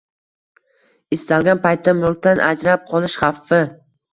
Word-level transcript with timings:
istalgan 1.17 1.61
paytda 1.67 1.95
mulkdan 1.99 2.43
ajrab 2.49 2.91
qolish 2.91 3.19
xavfi 3.27 3.63